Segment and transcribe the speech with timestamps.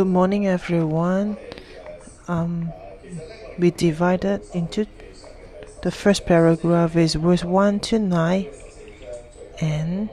[0.00, 1.36] Good morning, everyone.
[2.26, 2.72] Um,
[3.58, 4.86] we divided into
[5.82, 8.46] the first paragraph is verse 1 to 9,
[9.60, 10.08] and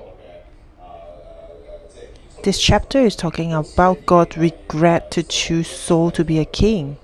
[2.44, 6.98] this chapter is talking about God regret to choose Saul to be a king.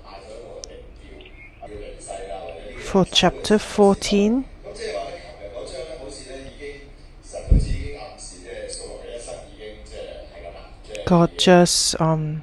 [2.80, 4.44] For chapter 14,
[11.06, 12.42] God just um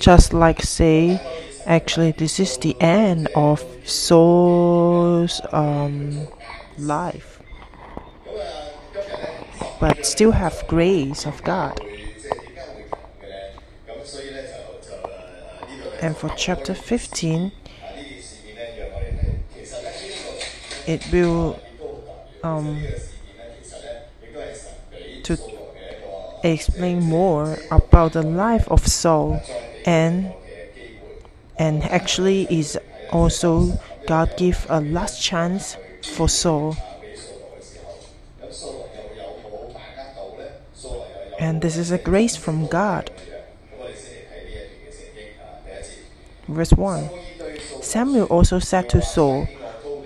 [0.00, 1.20] just like say
[1.66, 6.26] actually this is the end of Saul's um
[6.78, 7.42] life.
[9.78, 11.78] But still have grace of God.
[16.02, 17.52] And for chapter 15
[20.86, 21.60] it will
[22.42, 22.82] um
[25.24, 25.38] to
[26.42, 29.42] explain more about the life of Saul
[29.84, 30.32] and
[31.58, 32.78] and actually is
[33.10, 36.76] also God give a last chance for Saul.
[41.38, 43.10] And this is a grace from God.
[46.48, 47.08] Verse 1
[47.82, 49.48] Samuel also said to Saul,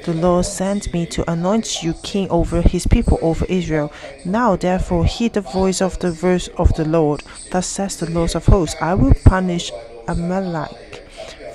[0.05, 3.91] the Lord sent me to anoint you king over his people, over Israel.
[4.25, 7.23] Now, therefore, hear the voice of the verse of the Lord.
[7.51, 9.73] Thus says the Lord of hosts I will punish
[10.07, 11.03] Amalek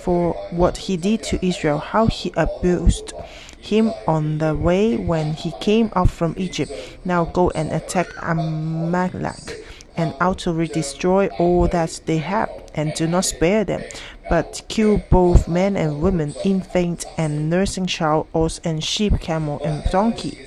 [0.02, 3.14] for what he did to Israel, how he abused
[3.59, 6.72] him on the way when he came up from Egypt.
[7.05, 9.64] Now go and attack Amalek
[9.95, 13.83] and utterly destroy all that they have, and do not spare them,
[14.30, 19.83] but kill both men and women, infant and nursing child, ox and sheep, camel and
[19.91, 20.38] donkey.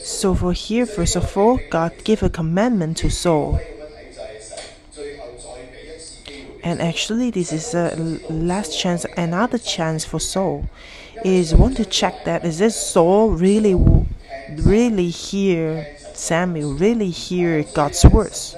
[0.00, 3.60] So for here, first of all, God gave a commandment to Saul.
[6.62, 7.94] And actually, this is a
[8.28, 10.68] last chance, another chance for Saul.
[11.24, 13.74] Is want to check that is this Saul really,
[14.56, 18.56] really here Samuel really hear God's words.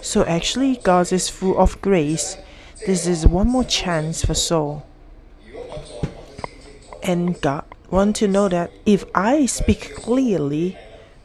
[0.00, 2.36] So actually, God is full of grace.
[2.86, 4.86] This is one more chance for Saul.
[7.02, 10.76] And God want to know that if I speak clearly,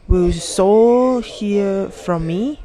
[0.08, 2.60] will Saul hear from me?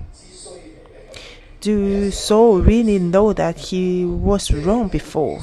[1.61, 5.41] Do Saul really know that he was wrong before?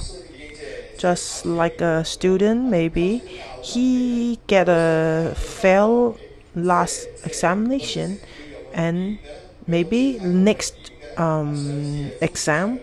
[0.99, 3.19] Just like a student, maybe
[3.63, 6.17] he get a fail
[6.55, 8.19] last examination
[8.73, 9.19] and
[9.67, 12.81] maybe next um, exam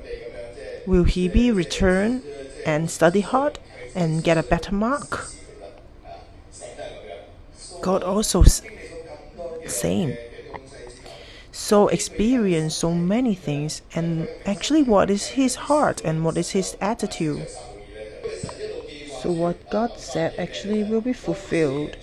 [0.85, 2.23] will he be returned
[2.65, 3.59] and study hard
[3.95, 5.27] and get a better mark?
[7.81, 8.43] God also
[9.67, 10.17] same.
[11.51, 16.75] So experience so many things and actually what is his heart and what is his
[16.81, 17.47] attitude?
[19.21, 21.95] So what god said actually will be fulfilled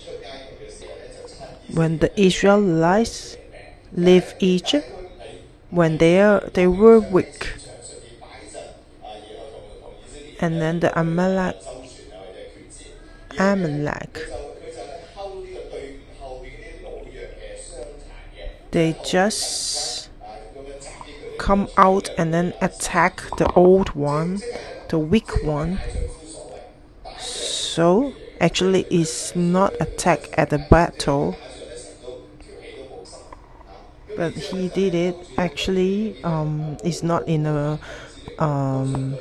[1.73, 3.37] when the Israelites
[3.93, 4.87] left Egypt,
[5.69, 7.53] when they, are, they were weak.
[10.39, 11.55] And then the Amalek,
[13.37, 14.19] Amalek,
[18.71, 20.09] they just
[21.37, 24.41] come out and then attack the old one,
[24.89, 25.79] the weak one.
[27.19, 31.37] So actually, it's not attack at the battle
[34.15, 35.15] but he did it.
[35.37, 37.79] Actually um, it's not in a
[38.39, 39.15] um,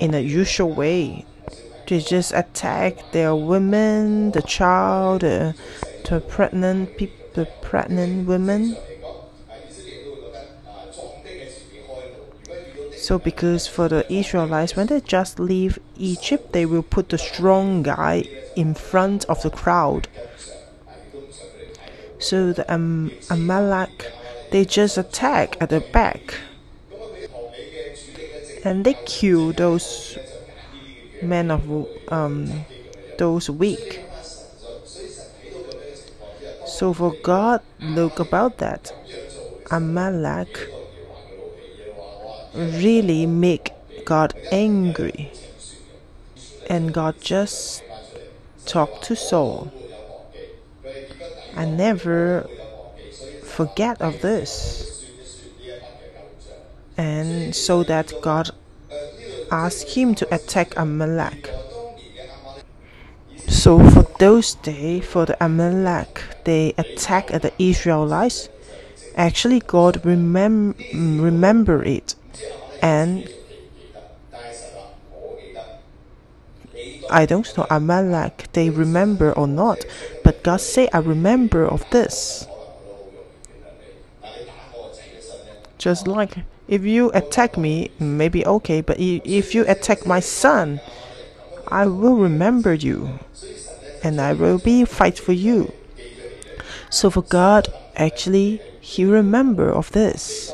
[0.00, 1.24] in a usual way.
[1.86, 5.54] They just attack their women the child the,
[6.08, 8.76] the pregnant people the pregnant women.
[12.96, 17.82] So because for the Israelites when they just leave Egypt they will put the strong
[17.82, 18.24] guy
[18.56, 20.08] in front of the crowd
[22.24, 24.10] so the um, Amalek,
[24.50, 26.40] they just attack at the back.
[28.64, 30.16] And they kill those
[31.20, 32.64] men of um,
[33.18, 34.00] those weak.
[36.66, 38.90] So for God, look about that.
[39.70, 40.70] Amalek
[42.54, 43.72] really make
[44.06, 45.30] God angry.
[46.70, 47.82] And God just
[48.64, 49.70] talked to Saul.
[51.56, 52.48] I never
[53.42, 55.06] forget of this.
[56.96, 58.50] And so that God
[59.50, 61.50] asked him to attack Amalek.
[63.48, 68.48] So for those days, for the Amalek, they attack the Israelites.
[69.16, 70.74] Actually, God remem-
[71.22, 72.14] remember it,
[72.82, 73.28] and
[77.10, 79.84] I don't know Amalek they remember or not,
[80.22, 82.46] but God say I remember of this.
[85.78, 90.80] Just like if you attack me, maybe okay, but if you attack my son,
[91.68, 93.18] I will remember you,
[94.02, 95.72] and I will be fight for you.
[96.90, 100.52] So for God, actually, He remember of this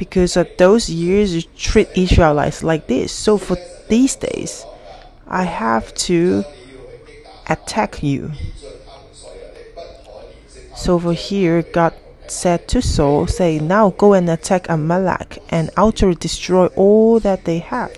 [0.00, 3.12] because of those years you treat Israelites like this.
[3.12, 3.56] So for
[3.90, 4.64] these days,
[5.28, 6.44] I have to
[7.48, 8.32] attack you.
[10.74, 11.92] So over here, God
[12.26, 17.58] said to Saul, say, now go and attack Amalek and utterly destroy all that they
[17.58, 17.92] have.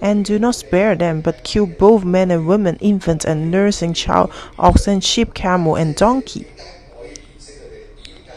[0.00, 4.32] And do not spare them, but kill both men and women, infants and nursing child,
[4.58, 6.46] oxen, sheep, camel, and donkey.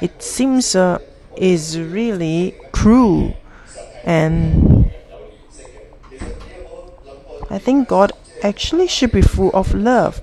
[0.01, 0.99] It seems uh,
[1.37, 3.37] is really cruel
[4.03, 4.70] and
[7.51, 10.21] I think God actually should be full of love.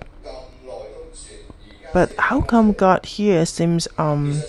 [1.92, 4.40] But how come God here seems um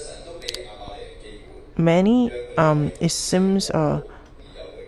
[1.77, 4.01] many um it seems uh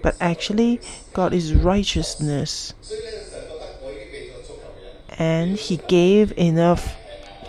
[0.01, 0.79] but actually
[1.13, 2.73] God is righteousness
[5.19, 6.95] and he gave enough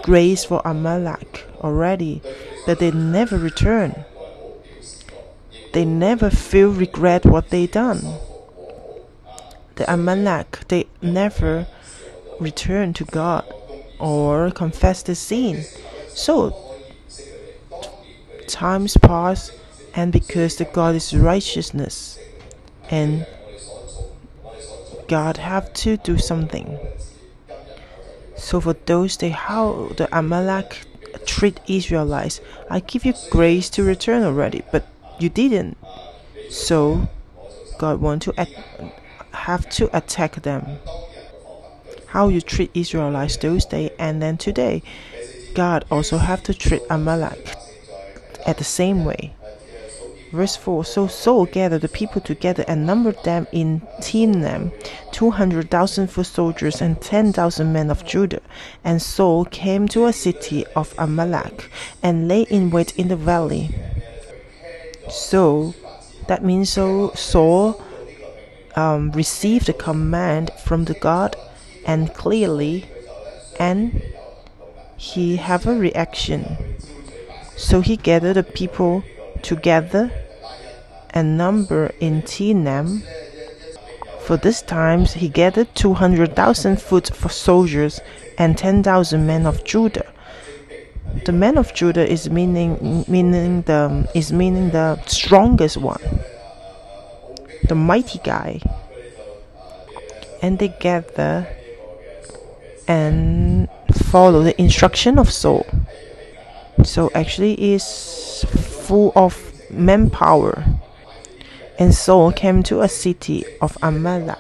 [0.02, 2.20] grace for Amalek already
[2.66, 4.04] that they never return.
[5.72, 8.18] They never feel regret what they done
[9.76, 11.66] the Amalek, they never
[12.40, 13.44] return to God
[13.98, 15.64] or confess the sin.
[16.08, 16.54] So
[18.48, 19.50] times pass,
[19.94, 22.19] and because the God is righteousness,
[22.90, 23.26] and
[25.08, 26.78] God have to do something.
[28.36, 30.82] So for those days, how the Amalek
[31.26, 34.86] treat Israelites, I give you grace to return already, but
[35.19, 35.76] you didn't.
[36.50, 37.08] So
[37.78, 38.34] God want to
[39.32, 40.79] have to attack them.
[42.06, 44.82] How you treat Israelites those days and then today,
[45.55, 47.55] God also have to treat Amalek
[48.46, 49.34] at the same way.
[50.32, 54.73] Verse 4 So Saul gathered the people together and numbered them in Timnah,
[55.12, 58.40] 200,000 foot soldiers and 10,000 men of Judah.
[58.82, 61.70] And Saul came to a city of Amalek
[62.02, 63.75] and lay in wait in the valley.
[65.11, 65.75] So
[66.29, 67.82] that means so Saul
[68.76, 71.36] um, received a command from the God
[71.84, 72.86] and clearly
[73.58, 74.02] and
[74.96, 76.56] he have a reaction
[77.56, 79.04] so he gathered the people
[79.42, 80.10] together
[81.10, 83.02] and number in Timnah.
[84.20, 88.00] For this time he gathered 200,000 foot for soldiers
[88.38, 90.12] and 10,000 men of Judah.
[91.24, 96.00] The men of Judah is meaning meaning the is meaning the strongest one
[97.68, 98.60] the mighty guy.
[100.40, 101.46] And they gather
[102.88, 105.66] and follow the instruction of Saul.
[106.82, 110.64] So actually is full of manpower.
[111.78, 114.38] And Saul came to a city of Amalek.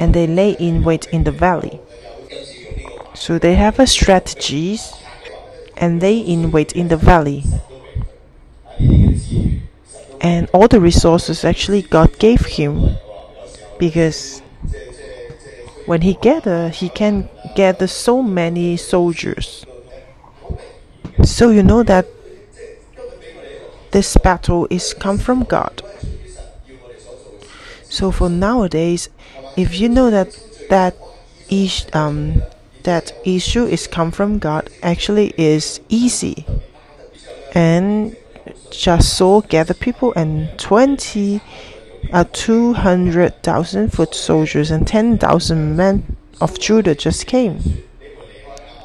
[0.00, 1.80] And they lay in wait in the valley.
[3.14, 4.92] So they have a strategies
[5.76, 7.44] and lay in wait in the valley
[10.24, 12.96] and all the resources actually God gave him.
[13.78, 14.40] Because
[15.84, 19.66] when he gather he can gather so many soldiers.
[21.22, 22.06] So you know that
[23.92, 25.82] this battle is come from God.
[27.84, 29.10] So for nowadays
[29.58, 30.32] if you know that
[30.70, 30.96] that
[31.92, 32.42] um
[32.82, 36.46] that issue is come from God actually is easy.
[37.54, 38.16] And
[38.76, 41.40] just Saul gathered people and 20
[42.12, 47.82] uh, 200,000 foot soldiers and 10,000 men of Judah just came.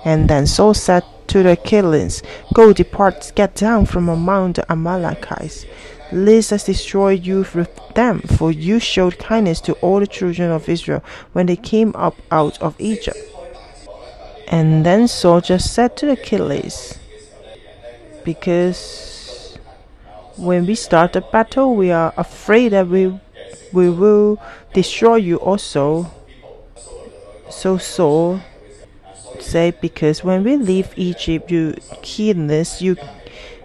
[0.06, 5.66] And then Saul said to the Achilles, Go depart, get down from among the Amalekites,
[6.12, 10.70] lest I destroy you with them, for you showed kindness to all the children of
[10.70, 11.04] Israel
[11.34, 13.20] when they came up out of Egypt.
[14.48, 16.98] And then Saul just said to the Achilles,
[18.24, 19.19] Because
[20.40, 23.20] when we start a battle, we are afraid that we,
[23.74, 24.42] we will
[24.74, 26.10] destroy you also.
[27.50, 28.40] So Saul
[29.40, 32.96] said, because when we leave Egypt, you keenness, you,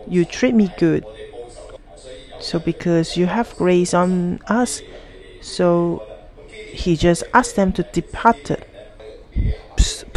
[0.08, 1.06] you treat me good.
[2.40, 4.82] So because you have grace on us,
[5.40, 6.02] so
[6.72, 8.50] he just asked them to depart.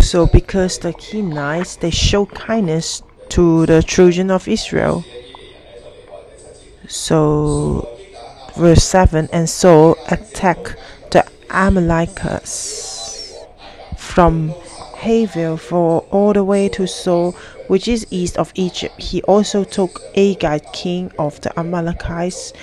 [0.02, 5.04] So because the Kenites, they show kindness to the children of Israel.
[6.88, 7.90] So,
[8.56, 10.76] verse 7 And Saul attacked
[11.12, 13.36] the Amalekites
[13.98, 14.54] from
[14.96, 17.32] Havilah all the way to Shur,
[17.68, 19.00] which is east of Egypt.
[19.00, 22.54] He also took Agag, king of the Amalekites,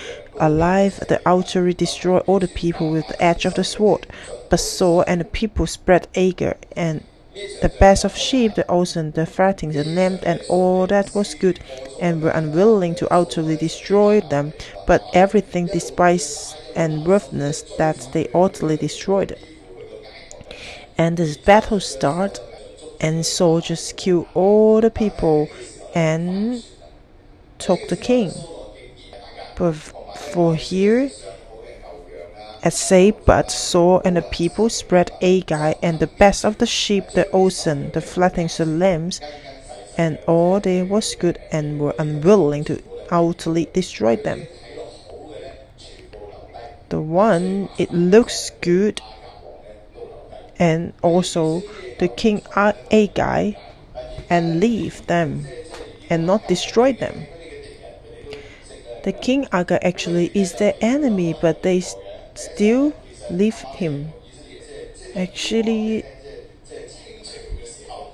[0.40, 0.99] alive.
[1.09, 4.07] The artillery destroyed all the people with the edge of the sword.
[4.50, 7.04] But Saul and the people spread Agag and
[7.35, 11.61] the best of sheep, the oxen, the fattings, the lambs, and all that was good,
[12.00, 14.53] and were unwilling to utterly destroy them,
[14.87, 19.37] but everything despised and worthless that they utterly destroyed.
[20.97, 22.41] And this battle started,
[23.00, 25.49] and soldiers killed all the people
[25.95, 26.64] and
[27.59, 28.33] took the king.
[29.57, 31.11] But for here
[32.64, 37.04] at say, but Saul and the people spread Agag and the best of the sheep,
[37.11, 39.21] the oxen, the fattings, the lambs,
[39.99, 44.47] and all that was good, and were unwilling to utterly destroy them.
[46.88, 49.02] The one it looks good,
[50.59, 51.62] and also
[51.99, 53.56] the king Agag,
[54.30, 55.47] and leave them,
[56.09, 57.26] and not destroy them.
[59.04, 61.83] The king Agag actually is their enemy, but they
[62.35, 62.93] still
[63.31, 64.12] leave him.
[65.17, 66.05] Actually,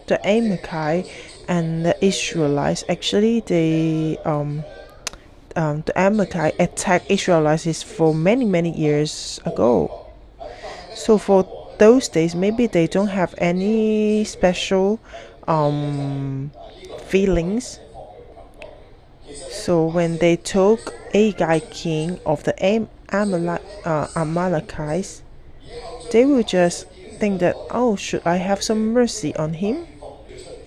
[0.07, 1.11] the Amalekite
[1.49, 4.62] and the Israelites actually they um,
[5.57, 10.07] um, the Amalekite attacked Israelites for many many years ago.
[10.95, 11.47] So for
[11.79, 15.00] those days, maybe they don't have any special
[15.49, 16.50] um,
[17.07, 17.81] feelings.
[19.50, 25.23] So when they took Agag king of the Am Amalek, uh, Amalekites,
[26.12, 26.87] they will just
[27.19, 29.87] think that, oh, should I have some mercy on him?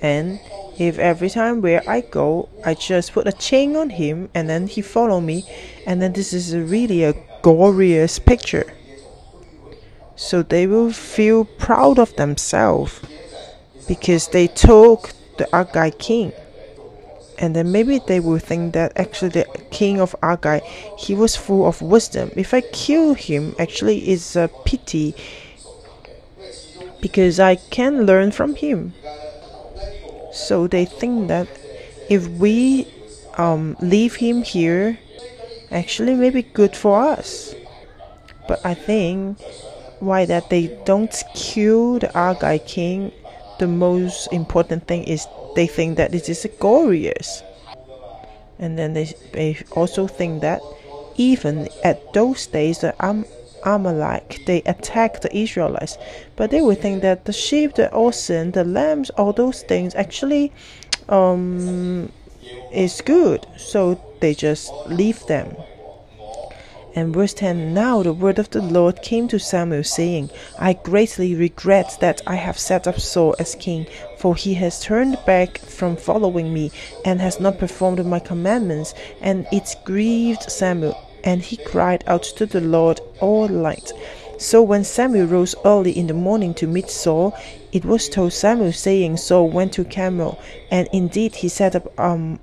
[0.01, 0.39] And
[0.77, 4.67] if every time where I go, I just put a chain on him and then
[4.67, 5.45] he follow me,
[5.85, 8.73] and then this is really a glorious picture.
[10.15, 13.01] So they will feel proud of themselves
[13.87, 16.31] because they took the Agag king
[17.37, 20.63] and then maybe they will think that actually the king of Agag
[20.97, 22.31] he was full of wisdom.
[22.35, 25.15] If I kill him, actually it's a pity
[27.01, 28.93] because I can learn from him.
[30.31, 31.47] So they think that
[32.09, 32.87] if we
[33.37, 34.97] um, leave him here,
[35.71, 37.53] actually maybe good for us.
[38.47, 39.39] But I think
[39.99, 43.11] why that they don't kill the Agag king,
[43.59, 47.43] the most important thing is they think that this is glorious.
[48.59, 50.61] And then they, they also think that
[51.15, 53.25] even at those days, the Am-
[53.63, 55.97] Amalek they attacked the Israelites,
[56.35, 60.51] but they would think that the sheep, the oxen, the lambs, all those things actually
[61.09, 62.11] um,
[62.71, 65.55] is good, so they just leave them.
[66.95, 70.29] And verse 10 Now the word of the Lord came to Samuel, saying,
[70.59, 73.87] I greatly regret that I have set up Saul as king,
[74.23, 76.71] for he has turned back from following me,
[77.03, 78.93] and has not performed my commandments.
[79.19, 83.91] And it grieved Samuel, and he cried out to the Lord all night.
[84.37, 87.37] So when Samuel rose early in the morning to meet Saul,
[87.73, 90.39] it was told Samuel, saying, Saul went to Carmel,
[90.71, 92.39] and indeed he set up um,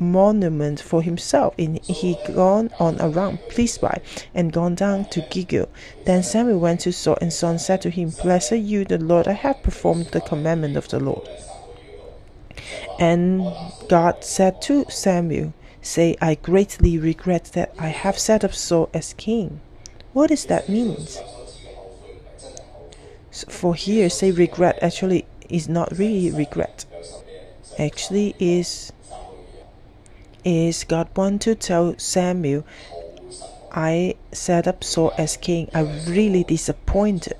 [0.00, 4.00] monument for himself and he gone on around please by
[4.34, 5.68] and gone down to Gilgal.
[6.06, 9.32] Then Samuel went to Saul and Saul said to him, Blessed you the Lord, I
[9.32, 11.28] have performed the commandment of the Lord.
[12.98, 13.46] And
[13.88, 15.52] God said to Samuel,
[15.82, 19.60] Say, I greatly regret that I have set up Saul as king.
[20.12, 21.06] What does that mean?
[23.30, 26.84] So for here, say regret actually is not really regret.
[27.78, 28.92] Actually is
[30.44, 32.64] is God want to tell Samuel,
[33.72, 35.70] I set up Saul as king.
[35.72, 37.36] I'm really disappointed.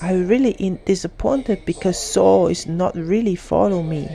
[0.00, 4.08] I really in disappointed because Saul is not really follow me.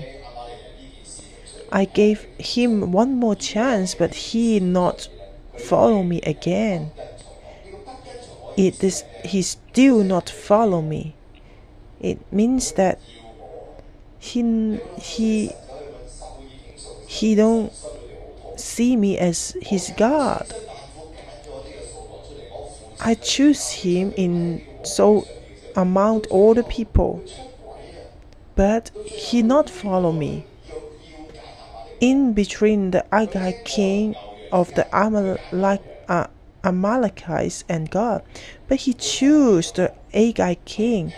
[1.72, 5.10] I gave him one more chance, but he not
[5.58, 6.91] follow me again.
[8.58, 11.15] It is he still not follow me.
[12.00, 13.00] It means that
[14.20, 15.51] he he
[17.08, 17.72] he don't
[18.58, 20.54] see me as his God.
[23.00, 25.26] I choose him in so
[25.76, 27.24] among all the people,
[28.56, 30.46] but he not follow me.
[32.00, 34.16] In between the Agag king
[34.52, 36.28] of the Amalek, uh,
[36.64, 38.22] Amalekites and God,
[38.68, 41.14] but he choose the Agag king.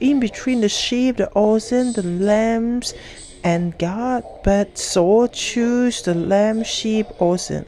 [0.00, 2.94] In between the sheep, the oxen, the lambs,
[3.42, 7.66] And God, but Saul chose the lamb, sheep, oxen,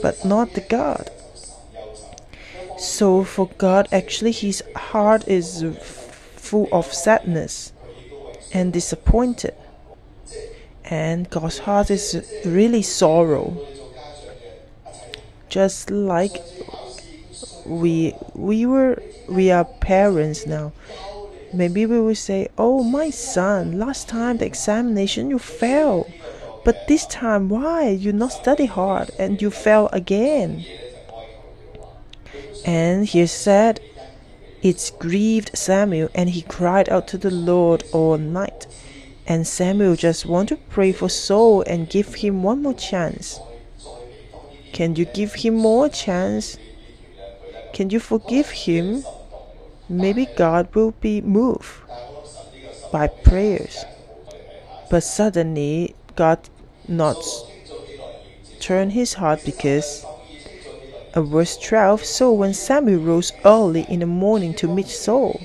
[0.00, 1.10] but not the God.
[2.78, 5.62] So for God, actually, his heart is
[6.36, 7.74] full of sadness
[8.54, 9.54] and disappointed.
[10.84, 13.56] And God's heart is really sorrow.
[15.50, 16.42] Just like
[17.66, 20.72] we we were we are parents now.
[21.52, 26.06] Maybe we will say, "Oh, my son, last time the examination you failed,
[26.64, 30.64] but this time why you not study hard and you fail again?"
[32.64, 33.80] And he said,
[34.62, 38.66] It grieved Samuel, and he cried out to the Lord all night.
[39.26, 43.40] And Samuel just want to pray for Saul and give him one more chance.
[44.72, 46.58] Can you give him more chance?
[47.72, 49.04] Can you forgive him?
[49.90, 51.68] Maybe God will be moved
[52.92, 53.84] by prayers.
[54.88, 56.38] But suddenly God
[56.86, 57.16] not
[58.60, 60.06] turn his heart because
[61.14, 65.40] uh, verse 12 So when Samuel rose early in the morning to meet Saul,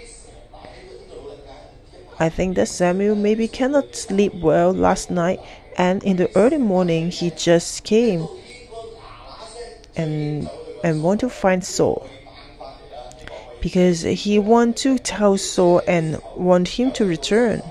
[2.20, 5.40] I think that Samuel maybe cannot sleep well last night,
[5.76, 8.28] and in the early morning he just came
[9.96, 10.48] and
[10.84, 12.08] and want to find Saul
[13.66, 17.64] because he want to tell Saul and want him to return.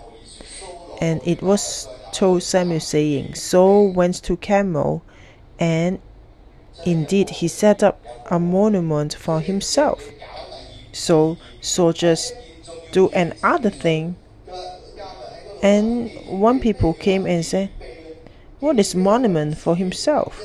[1.01, 5.05] And it was told Samuel saying, Saul went to Carmel
[5.57, 6.01] and
[6.85, 10.03] Indeed, he set up a monument for himself.
[10.91, 12.33] So soldiers
[12.91, 14.17] do another thing.
[15.63, 17.71] And one people came and said,
[18.59, 20.43] What is monument for himself?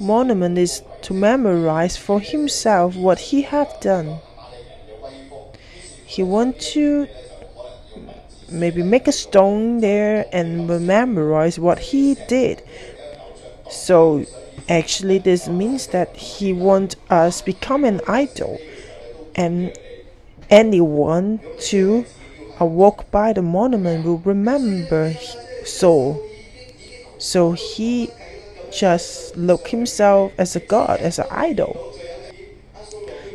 [0.00, 4.18] Monument is to memorize for himself what he have done.
[6.04, 7.06] He want to
[8.50, 12.62] maybe make a stone there and memorize what he did.
[13.70, 14.24] So
[14.70, 18.56] Actually, this means that he want us become an idol,
[19.34, 19.76] and
[20.48, 22.06] anyone to
[22.60, 25.12] uh, walk by the monument will remember
[25.64, 26.24] Saul.
[27.18, 28.10] So he
[28.72, 31.94] just look himself as a god, as an idol.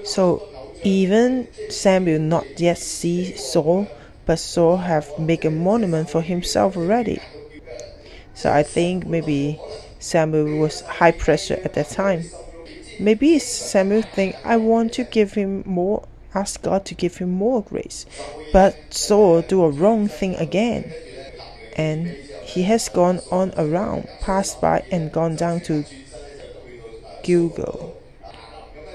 [0.03, 0.47] So
[0.83, 3.87] even Samuel not yet see Saul,
[4.25, 7.19] but Saul have make a monument for himself already.
[8.33, 9.59] So I think maybe
[9.99, 12.25] Samuel was high pressure at that time.
[12.99, 17.63] Maybe Samuel think I want to give him more, ask God to give him more
[17.63, 18.05] grace,
[18.53, 20.93] but Saul do a wrong thing again,
[21.75, 22.15] and
[22.55, 25.83] he has gone on around, passed by, and gone down to
[27.21, 28.01] Gilgal.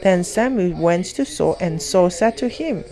[0.02, 2.84] Then Samuel went to Saul, and Saul said to him,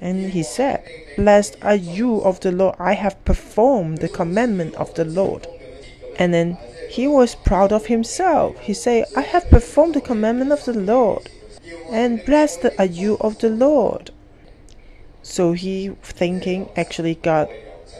[0.00, 0.82] and he said,
[1.16, 5.46] Blessed are you of the Lord, I have performed the commandment of the Lord.
[6.18, 6.58] And then
[6.90, 8.58] he was proud of himself.
[8.58, 11.30] He said, I have performed the commandment of the Lord,
[11.88, 14.10] and blessed are you of the Lord.
[15.22, 17.48] So he thinking actually God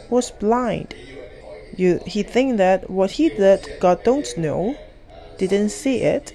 [0.09, 0.93] was blind.
[1.77, 4.77] You, he think that what he did God don't know,
[5.37, 6.33] didn't see it.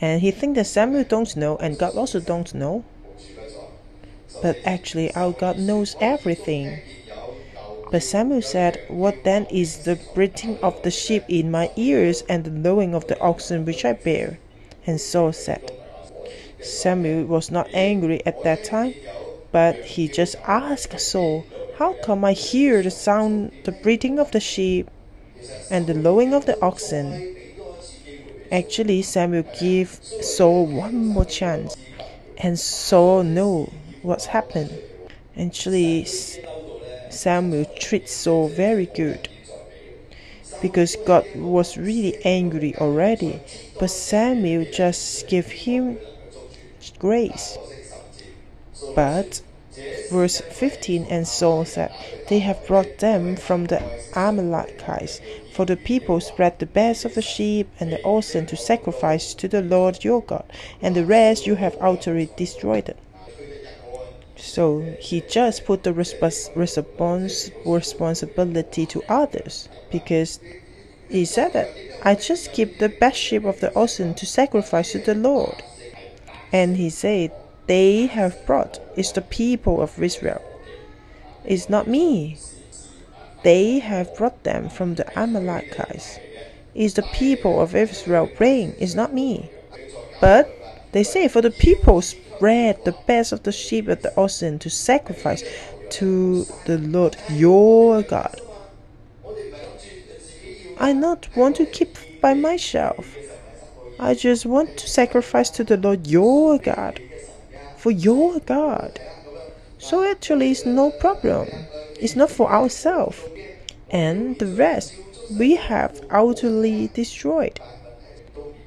[0.00, 2.84] And he think that Samuel don't know and God also don't know.
[4.42, 6.80] But actually our God knows everything.
[7.90, 12.44] But Samuel said, What then is the bleating of the sheep in my ears and
[12.44, 14.38] the lowing of the oxen which I bear?
[14.86, 15.72] And Saul said,
[16.62, 18.94] Samuel was not angry at that time,
[19.50, 21.44] but he just asked Saul,
[21.80, 24.90] How come I hear the sound, the breathing of the sheep
[25.70, 27.34] and the lowing of the oxen?
[28.52, 29.88] Actually, Samuel gave
[30.20, 31.78] Saul one more chance,
[32.36, 34.78] and Saul knew what's happened.
[35.38, 36.04] Actually,
[37.08, 39.30] Samuel treats Saul very good
[40.60, 43.40] because God was really angry already,
[43.78, 45.96] but Samuel just gave him
[46.98, 47.56] grace.
[48.94, 49.40] But
[50.10, 51.92] verse 15 and Saul said,
[52.28, 53.82] They have brought them from the
[54.16, 55.20] Amalekites,
[55.52, 59.48] for the people spread the best of the sheep and the oxen to sacrifice to
[59.48, 60.44] the Lord your God,
[60.82, 62.94] and the rest you have utterly destroyed.
[64.36, 66.50] So he just put the respons-
[67.66, 70.40] responsibility to others because
[71.08, 71.68] he said that
[72.02, 75.62] I just keep the best sheep of the oxen to sacrifice to the Lord.
[76.52, 77.32] And he said,
[77.70, 80.42] They have brought, is the people of Israel.
[81.44, 82.36] It's not me.
[83.44, 86.18] They have brought them from the Amalekites.
[86.74, 89.52] It's the people of Israel praying, it's not me.
[90.20, 90.50] But
[90.90, 94.68] they say, For the people spread the best of the sheep and the oxen to
[94.68, 95.44] sacrifice
[95.90, 98.40] to the Lord your God.
[100.80, 103.16] I not want to keep by myself.
[104.00, 107.00] I just want to sacrifice to the Lord your God.
[107.80, 109.00] For your God.
[109.78, 111.48] So actually it's no problem.
[111.98, 113.18] It's not for ourselves.
[113.88, 114.94] And the rest
[115.38, 117.58] we have utterly destroyed.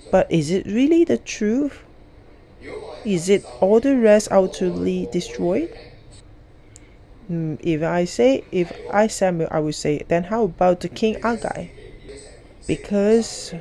[0.10, 1.84] But is it really the truth?
[3.06, 5.78] Is it all the rest utterly destroyed?
[7.32, 11.18] Mm, if I say, if I Samuel, I would say, then how about the king
[11.24, 11.70] Agag?
[12.66, 13.54] Because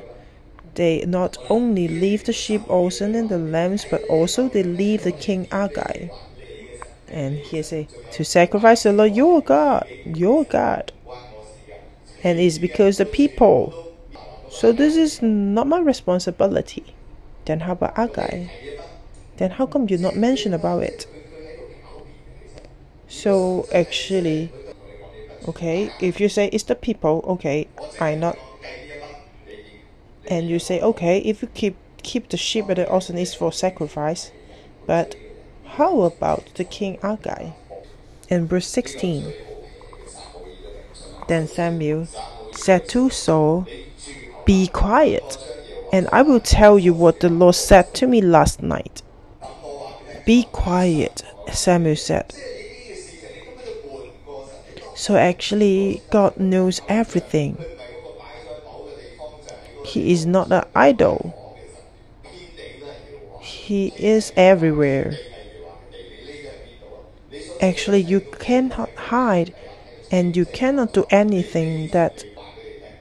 [0.75, 5.11] they not only leave the sheep oxen and the lambs, but also they leave the
[5.11, 6.11] king Agag.
[7.07, 10.91] And he say, to sacrifice the Lord your God, your God.
[12.23, 13.93] And it's because the people.
[14.49, 16.95] So this is not my responsibility.
[17.45, 18.49] Then how about Agag?
[19.37, 21.05] Then how come you not mention about it?
[23.07, 24.51] So actually,
[25.47, 27.67] okay, if you say it's the people, okay,
[27.99, 28.37] I not
[30.27, 33.51] and you say okay if you keep keep the sheep and the oxen is for
[33.51, 34.31] sacrifice.
[34.85, 35.15] But
[35.65, 37.53] how about the king Agag
[38.29, 39.33] in verse 16
[41.27, 42.07] then Samuel
[42.51, 43.65] said to Saul
[44.45, 45.37] be quiet
[45.91, 49.01] and I will tell you what the Lord said to me last night.
[50.25, 52.33] Be quiet Samuel said.
[54.95, 57.57] So actually God knows everything
[59.83, 61.33] he is not an idol.
[63.41, 65.17] He is everywhere.
[67.61, 69.53] Actually, you cannot hide
[70.11, 72.23] and you cannot do anything that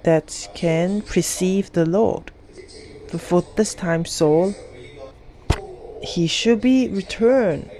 [0.03, 2.33] that can perceive the Lord.
[3.11, 4.55] Before this time, Saul,
[6.03, 7.71] he should be returned.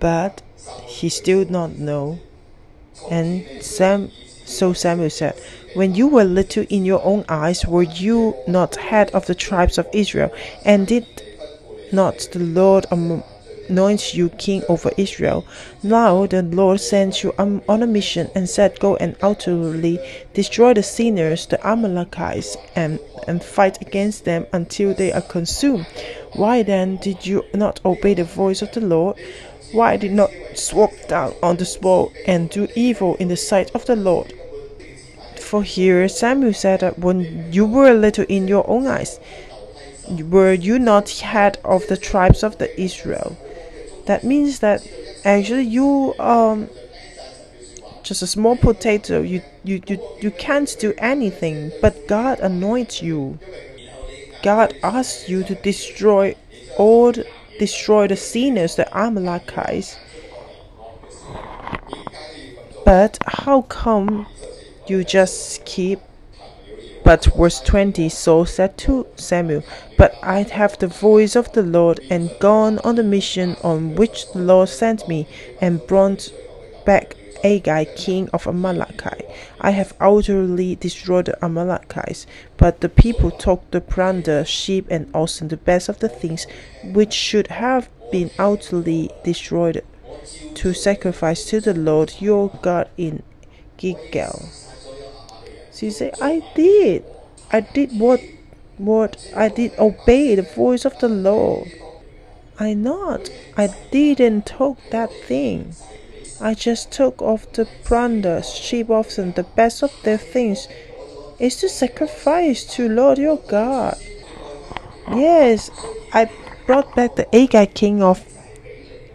[0.00, 0.42] But
[0.86, 2.18] he still not know.
[3.10, 4.10] And Sam
[4.54, 5.34] so Samuel said,
[5.74, 9.78] When you were little in your own eyes, were you not head of the tribes
[9.78, 10.32] of Israel?
[10.64, 11.06] And did
[11.92, 15.44] not the Lord anoint you king over Israel?
[15.82, 19.98] Now the Lord sends you on a mission and said, Go and utterly
[20.34, 25.86] destroy the sinners, the Amalekites, and, and fight against them until they are consumed.
[26.34, 29.16] Why then did you not obey the voice of the Lord?
[29.72, 33.84] Why did not swoop down on the spot and do evil in the sight of
[33.86, 34.32] the Lord?
[35.54, 39.20] For here Samuel said that when you were a little in your own eyes,
[40.08, 43.36] were you not head of the tribes of the Israel?
[44.06, 44.84] That means that
[45.24, 46.68] actually you um
[48.02, 49.22] just a small potato.
[49.22, 53.38] You you you, you can't do anything, but God anoints you.
[54.42, 56.34] God asks you to destroy
[56.76, 57.24] all the
[57.60, 59.96] destroy the sinners, the Amalekites.
[62.84, 64.26] But how come
[64.86, 66.00] you just keep?
[67.04, 69.62] But verse 20 Saul said to Samuel,
[69.98, 74.32] But I have the voice of the Lord and gone on the mission on which
[74.32, 75.26] the Lord sent me
[75.60, 76.32] and brought
[76.86, 79.28] back Agag, king of Amalekite.
[79.60, 85.48] I have utterly destroyed the Amalekites, but the people took the plunder, sheep and oxen,
[85.48, 86.46] the best of the things
[86.82, 89.84] which should have been utterly destroyed,
[90.54, 93.22] to sacrifice to the Lord your God in
[93.76, 94.48] Gilgal.
[95.74, 97.04] She said, I did.
[97.50, 98.20] I did what
[98.78, 101.70] what I did obey the voice of the Lord.
[102.58, 103.30] I not.
[103.56, 105.74] I didn't talk that thing.
[106.40, 110.68] I just took off the plunder, sheep oxen, the best of their things,
[111.38, 113.96] is to sacrifice to Lord your God.
[115.08, 115.70] Yes,
[116.12, 116.30] I
[116.66, 118.24] brought back the Agag king of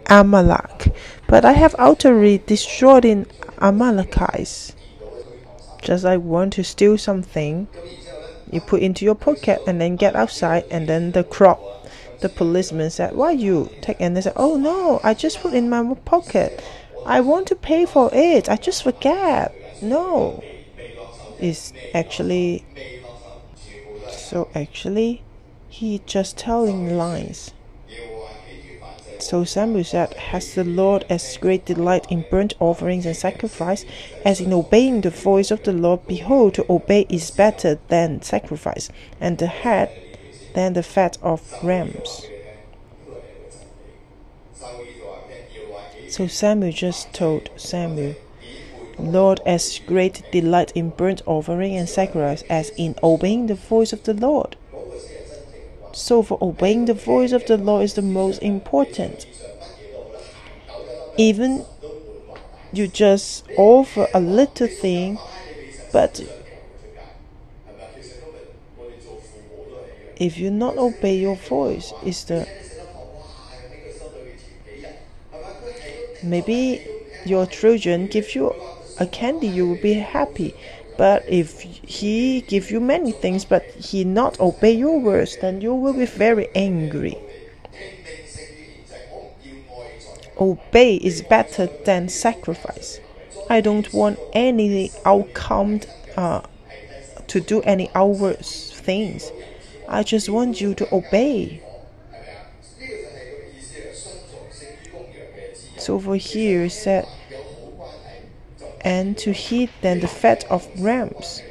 [0.06, 0.94] Amalek,
[1.26, 3.26] but I have utterly destroyed in
[3.60, 4.74] Amalekites.
[5.82, 7.68] Just like want to steal something,
[8.50, 11.60] you put into your pocket and then get outside, and then the crop,
[12.20, 15.70] the policeman said, "Why you take?" And they said, "Oh no, I just put in
[15.70, 16.62] my pocket."
[17.06, 18.48] I want to pay for it.
[18.48, 19.54] I just forget.
[19.80, 20.42] No.
[21.38, 22.66] It's actually
[24.10, 25.22] so actually
[25.68, 27.52] he just telling lies.
[29.22, 33.84] So Samuel said, Has the Lord as great delight in burnt offerings and sacrifice
[34.24, 36.06] as in obeying the voice of the Lord?
[36.06, 39.90] Behold, to obey is better than sacrifice, and the head
[40.54, 42.26] than the fat of rams.
[46.08, 48.16] So Samuel just told Samuel,
[48.98, 54.02] Lord, as great delight in burnt offering and sacrifice as in obeying the voice of
[54.02, 54.56] the Lord.
[55.92, 59.26] So, for obeying the voice of the Lord is the most important.
[61.16, 61.64] Even
[62.72, 65.18] you just offer a little thing,
[65.92, 66.20] but
[70.16, 72.46] if you not obey your voice, is the
[76.22, 76.86] maybe
[77.24, 78.54] your children give you
[78.98, 80.54] a candy, you will be happy.
[81.00, 85.74] But if he give you many things, but he not obey your words, then you
[85.74, 87.16] will be very angry.
[90.38, 93.00] Obey is better than sacrifice.
[93.48, 95.80] I don't want any outcome
[96.18, 96.42] uh,
[97.28, 99.32] to do any outward things.
[99.88, 101.62] I just want you to obey.
[105.78, 107.08] So over here it said,
[108.82, 111.42] and to heat than the fat of rams.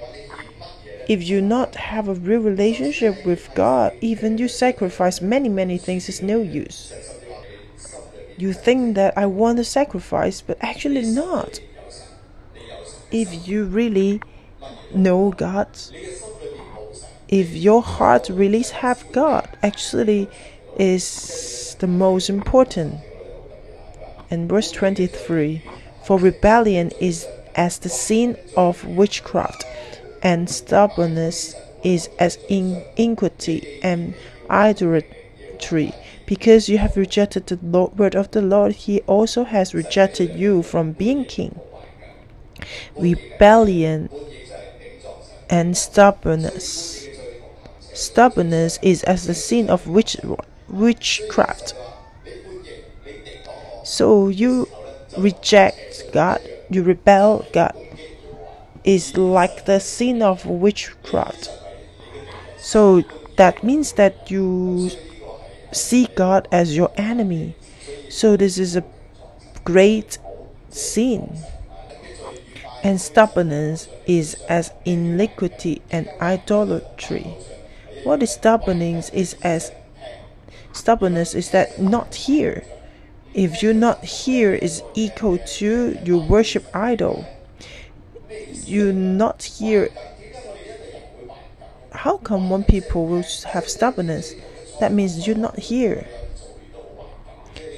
[1.08, 6.08] If you not have a real relationship with God, even you sacrifice many many things
[6.08, 6.94] is no use.
[8.38, 11.60] You think that I want to sacrifice, but actually not.
[13.12, 14.22] If you really
[14.94, 15.68] know God,
[17.28, 20.30] if your heart really have God, actually
[20.78, 23.02] is the most important.
[24.32, 25.63] And verse 23
[26.10, 29.63] For rebellion is as the sin of witchcraft,
[30.24, 34.15] and stubbornness is as iniquity and
[34.50, 35.93] idolatry.
[36.26, 40.63] Because you have rejected the Lord, word of the Lord, he also has rejected you
[40.63, 41.60] from being king.
[42.98, 44.10] Rebellion
[45.48, 47.08] and stubbornness.
[47.93, 50.17] Stubbornness is as the sin of witch,
[50.67, 51.76] witchcraft.
[53.84, 54.67] So you
[55.17, 57.76] reject God, you rebel God.
[58.84, 61.50] Is like the sin of witchcraft.
[62.58, 63.04] So
[63.36, 64.89] that means that you
[65.72, 67.56] see God as your enemy.
[68.10, 68.84] So this is a
[69.63, 70.17] great
[70.69, 71.38] sin.
[72.84, 77.36] And stubbornness is as iniquity and idolatry.
[78.04, 79.72] What is stubbornness is as
[80.72, 82.63] stubbornness is that not here.
[83.39, 87.23] If you're not here is equal to you worship idol.
[88.65, 89.88] You not here.
[91.93, 93.23] How come one people will
[93.54, 94.36] have stubbornness?
[94.82, 96.06] That means you're not here.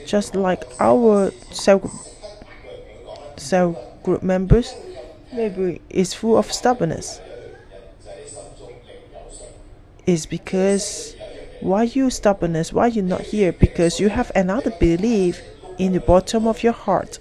[0.08, 1.80] Just like our cell
[3.38, 4.74] cell group members,
[5.32, 7.21] maybe is full of stubbornness.
[10.08, 11.15] Is because
[11.60, 12.74] why you stubbornness?
[12.74, 13.52] Why you not here?
[13.52, 15.39] Because you have another belief
[15.82, 17.17] in the bottom of your heart.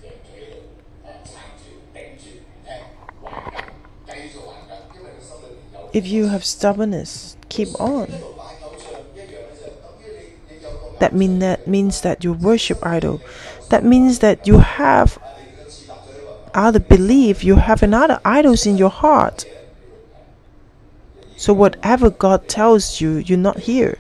[5.95, 8.13] If you have stubbornness, keep on.
[11.01, 13.23] That mean that means that you worship idol.
[13.71, 15.19] That means that you have
[16.53, 19.47] other belief, you have another idols in your heart.
[21.37, 23.99] So whatever God tells you, you're not here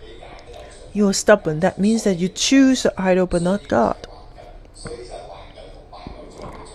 [0.93, 1.61] you're stubborn.
[1.61, 4.07] That means that you choose the idol but not God.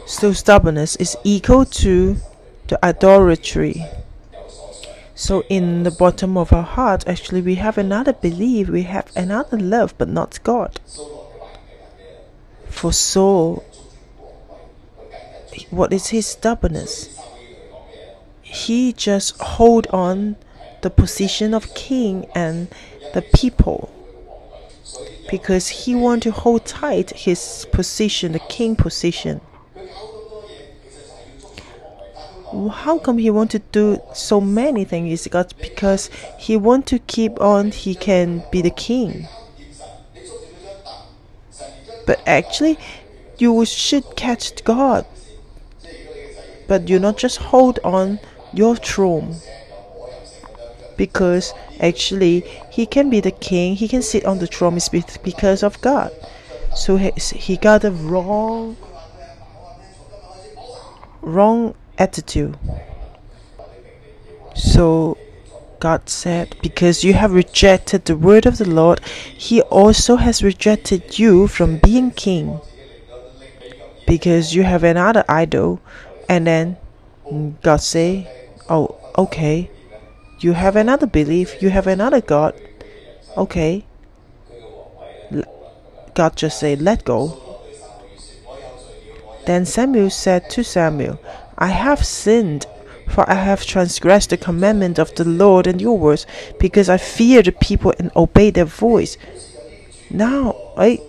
[0.06, 2.18] So stubbornness is equal to
[2.68, 3.84] the idolatry.
[5.16, 9.58] So in the bottom of our heart, actually, we have another belief, we have another
[9.58, 10.80] love, but not God.
[12.70, 13.64] For Saul,
[15.70, 17.18] what is his stubbornness?
[18.42, 20.36] He just hold on
[20.82, 22.68] the position of king and
[23.14, 23.95] the people
[25.30, 29.42] because he want to hold tight his position, the king position.
[32.72, 35.28] How come he want to do so many things?
[35.28, 36.10] It's because
[36.40, 39.28] he want to keep on he can be the king.
[42.06, 42.78] But actually,
[43.38, 45.06] you should catch God.
[46.68, 48.20] But you not just hold on
[48.54, 49.36] your throne
[50.98, 54.78] because actually he can be the king he can sit on the throne
[55.24, 56.12] because of god
[56.76, 58.76] so he, he got a wrong
[61.22, 62.58] wrong attitude
[64.56, 65.18] so
[65.80, 71.20] God said, Because you have rejected the word of the Lord, he also has rejected
[71.20, 72.60] you from being king.
[74.08, 75.80] Because you have another idol.
[76.30, 76.78] And then
[77.62, 78.28] God say,
[78.70, 79.70] Oh, okay,
[80.40, 82.54] you have another belief, you have another God.
[83.38, 83.86] Okay.
[86.14, 87.42] God just said, Let go.
[89.46, 91.20] Then Samuel said to Samuel,
[91.58, 92.66] I have sinned,
[93.08, 96.26] for I have transgressed the commandment of the Lord and your words,
[96.60, 99.18] because I fear the people and obey their voice.
[100.10, 101.00] Now, I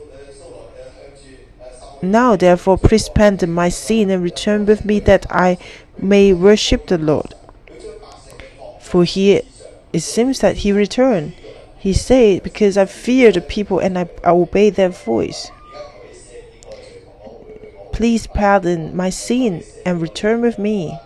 [2.03, 5.57] Now, therefore, please pardon my sin and return with me that I
[5.99, 7.33] may worship the Lord.
[8.87, 9.43] For he,
[9.93, 11.35] it seems that he returned.
[11.77, 15.51] He said, Because I fear the people and I, I obey their voice.
[17.93, 20.97] Please pardon my sin and return with me.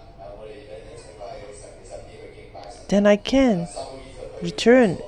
[2.88, 3.66] Then I can
[4.42, 4.98] return.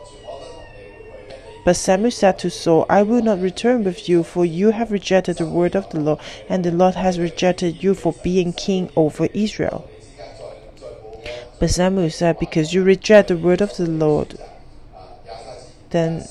[1.67, 5.37] But Samuel said to Saul, I will not return with you, for you have rejected
[5.37, 9.27] the word of the Lord, and the Lord has rejected you for being king over
[9.35, 9.89] Israel.
[11.63, 14.37] But Samuel said, Because you reject the word of the Lord,
[15.91, 16.25] then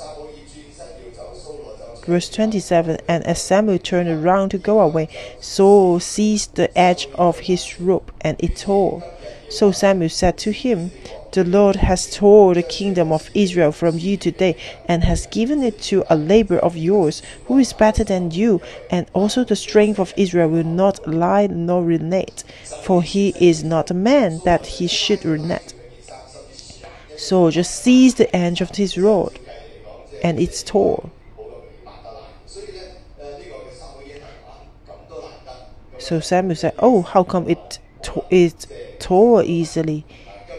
[2.06, 5.08] verse 27 And as Samuel turned around to go away,
[5.40, 9.10] Saul seized the edge of his robe, and it tore.
[9.50, 10.92] So Samuel said to him,
[11.32, 15.80] The Lord has torn the kingdom of Israel from you today, and has given it
[15.84, 20.14] to a laborer of yours, who is better than you, and also the strength of
[20.18, 22.44] Israel will not lie nor renege,
[22.84, 25.74] for he is not a man that he should renege.
[27.18, 29.40] So just seize the edge of his rod,
[30.22, 31.10] and it's tore.
[35.98, 37.80] So Samuel said, Oh, how come it
[38.30, 38.66] it
[39.00, 40.06] tore easily.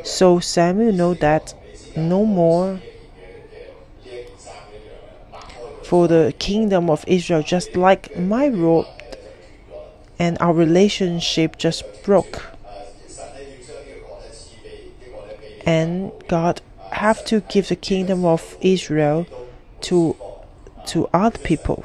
[0.04, 1.54] So Samuel know that
[1.96, 2.80] no more
[5.84, 8.86] for the kingdom of Israel, just like my road
[10.18, 12.42] and our relationship just broke.
[15.64, 16.60] And God
[16.90, 19.26] have to give the kingdom of Israel
[19.82, 20.16] to
[20.86, 21.84] to other people.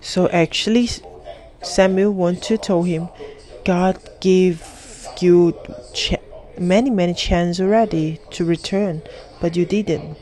[0.00, 0.88] So actually,
[1.66, 3.08] Samuel wanted to tell him,
[3.64, 4.62] God gave
[5.20, 5.58] you
[6.58, 9.02] many, many chances already to return,
[9.40, 10.16] but you didn't.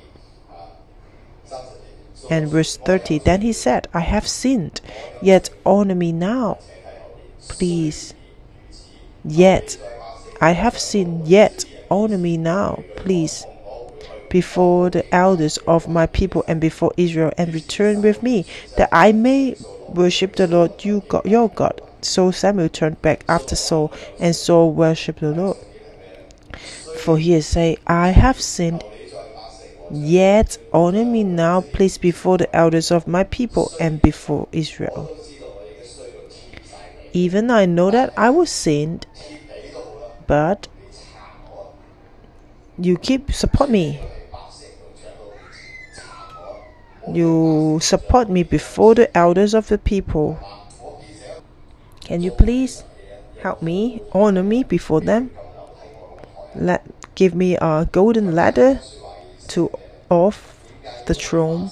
[2.30, 4.80] And verse 30 Then he said, I have sinned,
[5.20, 6.58] yet honor me now,
[7.48, 8.14] please.
[9.24, 9.78] Yet,
[10.40, 13.44] I have sinned, yet honor me now, please,
[14.30, 19.12] before the elders of my people and before Israel, and return with me, that I
[19.12, 19.56] may
[19.88, 21.80] worship the Lord you God, your God.
[22.02, 25.56] So Samuel turned back after Saul, and Saul worshipped the Lord.
[26.98, 28.84] For he said, I have sinned,
[29.90, 35.10] yet honor me now, please, before the elders of my people and before Israel.
[37.12, 39.06] Even I know that I was sinned,
[40.26, 40.68] but
[42.78, 44.00] you keep support me
[47.12, 50.38] you support me before the elders of the people.
[52.00, 52.84] Can you please
[53.42, 55.30] help me, honor me before them?
[56.54, 58.80] Let give me a golden ladder
[59.48, 59.70] to
[60.10, 60.60] off
[61.06, 61.70] the throne.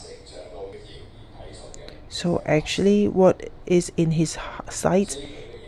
[2.09, 4.39] So actually what is in his
[4.71, 5.17] sight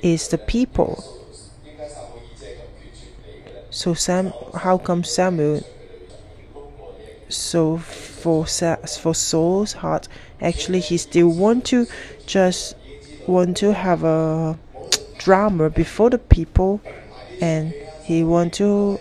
[0.02, 1.02] is the people.
[3.70, 5.62] So Sam how come Samuel
[7.28, 7.78] so
[8.24, 10.08] for for Saul's heart,
[10.40, 11.86] actually he still want to
[12.24, 12.74] just
[13.26, 14.58] want to have a
[15.18, 16.80] drama before the people,
[17.42, 18.98] and he want to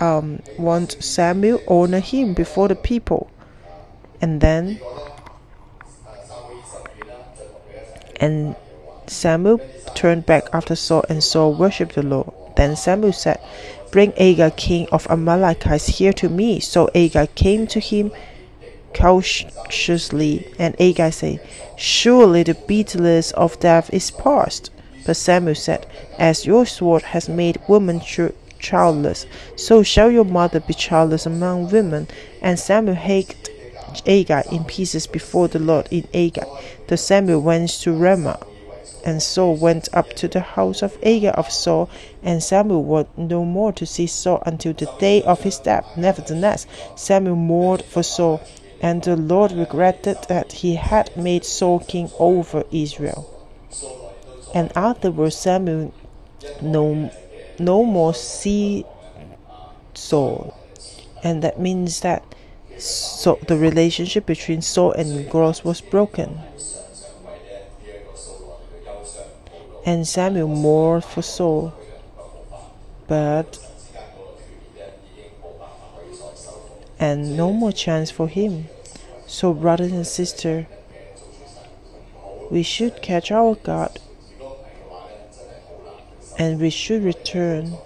[0.00, 3.30] um, want Samuel honor him before the people,
[4.22, 4.80] and then
[8.18, 8.56] and
[9.06, 9.60] Samuel
[9.94, 12.32] turned back after Saul, and Saul worshipped the Lord.
[12.56, 13.38] Then Samuel said,
[13.90, 16.60] Bring Agag, king of Amalekites, here to me.
[16.60, 18.12] So Agag came to him
[18.94, 21.40] cautiously, and Agag said,
[21.76, 24.70] Surely the bitterness of death is past.
[25.04, 25.86] But Samuel said,
[26.18, 28.00] As your sword has made woman
[28.58, 32.08] childless, so shall your mother be childless among women.
[32.42, 33.50] And Samuel hacked
[34.06, 36.48] Agag in pieces before the Lord in Agag.
[36.88, 38.40] The Samuel went to Ramah
[39.06, 41.88] and Saul went up to the house of Agag of Saul,
[42.24, 45.86] and Samuel was no more to see Saul until the day of his death.
[45.96, 46.66] Nevertheless,
[46.96, 48.42] Samuel mourned for Saul,
[48.80, 53.32] and the Lord regretted that he had made Saul king over Israel.
[54.52, 55.94] And afterwards, Samuel
[56.60, 57.12] no,
[57.60, 58.84] no more see
[59.94, 60.52] Saul,
[61.22, 62.24] and that means that
[62.76, 66.40] so the relationship between Saul and God was broken.
[69.86, 71.72] And Samuel mourned for Saul.
[73.06, 73.58] But
[76.98, 78.66] and no more chance for him.
[79.28, 80.66] So, brothers and sisters,
[82.50, 83.98] we should catch our God
[86.38, 87.76] and we should return.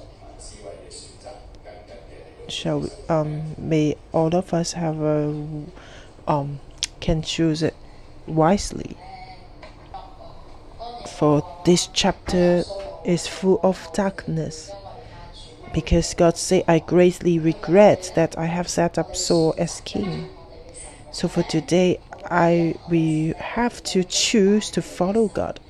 [2.49, 5.65] Shall we, um, may all of us have a
[6.27, 6.61] um,
[7.01, 7.75] can choose it
[8.27, 8.97] wisely.
[11.21, 12.65] For this chapter
[13.05, 14.71] is full of darkness.
[15.75, 20.31] Because God said, I greatly regret that I have set up Saul as king.
[21.13, 22.01] So for today,
[22.31, 25.61] I we have to choose to follow God.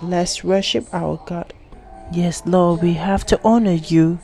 [0.00, 1.52] Let's worship our God.
[2.10, 4.18] Yes, Lord, we have to honor you.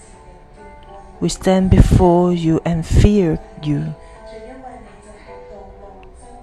[1.21, 3.95] We stand before you and fear you.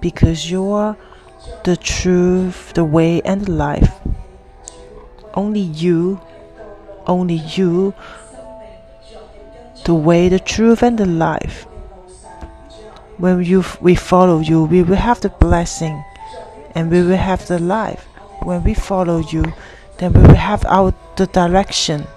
[0.01, 0.95] Because you are
[1.63, 3.91] the truth, the way, and the life.
[5.33, 6.21] Only you,
[7.07, 7.93] only you,
[9.85, 11.63] the way, the truth, and the life.
[13.17, 16.03] When you, we follow you, we will have the blessing
[16.75, 18.03] and we will have the life.
[18.41, 19.53] When we follow you,
[19.97, 22.07] then we will have our the direction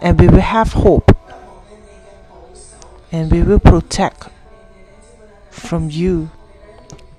[0.00, 1.16] and we will have hope
[3.10, 4.28] and we will protect
[5.50, 6.30] from you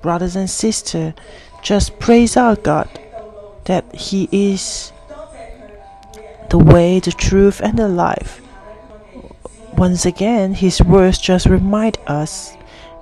[0.01, 1.14] brothers and sisters
[1.64, 2.88] just praise our god
[3.66, 4.91] that he is
[6.49, 8.41] the way the truth and the life
[9.78, 12.55] once again his words just remind us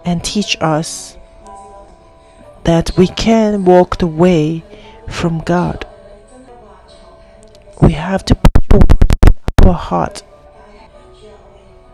[0.05, 1.17] and teach us
[2.63, 4.63] that we can walk the way
[5.09, 5.85] from god
[7.81, 9.15] we have to put your words
[9.61, 10.23] in our heart.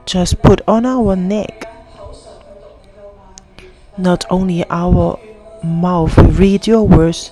[0.05, 1.63] Just put on our neck.
[3.97, 5.17] Not only our
[5.63, 7.31] mouth we read your words,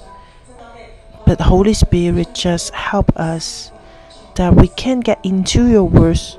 [1.25, 3.71] but Holy Spirit just help us
[4.35, 6.37] that we can get into your words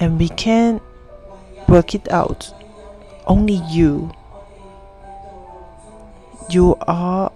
[0.00, 0.80] and we can
[1.68, 2.52] work it out.
[3.26, 4.12] Only you.
[6.48, 7.32] You are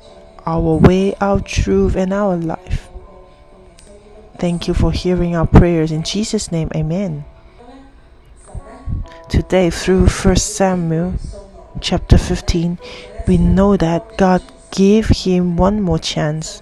[0.46, 2.88] our way, our truth, and our life.
[4.38, 5.92] Thank you for hearing our prayers.
[5.92, 7.24] In Jesus' name, amen.
[9.28, 11.14] Today, through 1 Samuel
[11.80, 12.78] chapter 15,
[13.30, 16.60] we know that God gave him one more chance,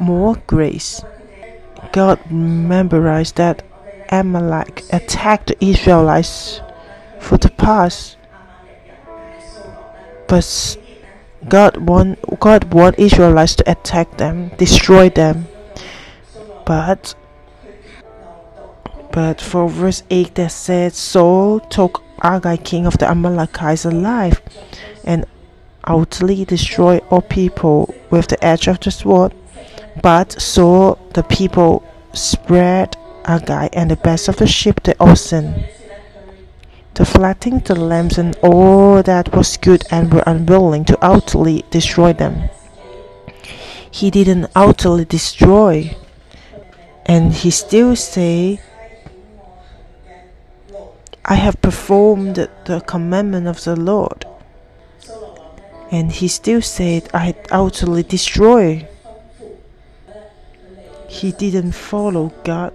[0.00, 1.04] more grace.
[1.92, 3.62] God memorized that
[4.08, 6.60] Amalek attacked the Israelites
[7.20, 8.16] for the past.
[10.26, 10.76] But
[11.48, 15.46] God want God want Israelites to attack them, destroy them.
[16.66, 17.14] But
[19.12, 24.42] but for verse 8 that said Saul took Agag king of the Amalekites alive
[25.04, 25.24] and
[25.84, 29.34] utterly destroy all people with the edge of the sword.
[30.02, 35.64] But Saul the people spread Agag and the best of the sheep the oxen
[36.94, 42.12] the flatting the lambs and all that was good and were unwilling to utterly destroy
[42.12, 42.50] them.
[43.90, 45.96] He didn't utterly destroy
[47.06, 48.60] and he still say
[51.24, 54.26] I have performed the commandment of the Lord.
[55.92, 58.88] And he still said, I utterly destroy.
[61.06, 62.72] He didn't follow God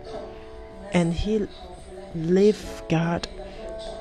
[0.94, 1.48] and he
[2.14, 3.28] left God.